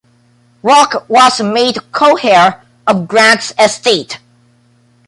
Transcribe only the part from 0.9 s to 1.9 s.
was made